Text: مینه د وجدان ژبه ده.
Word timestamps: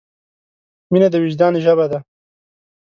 مینه 0.91 1.07
د 1.11 1.15
وجدان 1.23 1.53
ژبه 1.65 1.85
ده. 1.91 1.99